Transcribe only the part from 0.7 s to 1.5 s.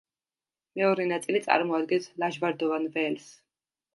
მეორე ნაწილი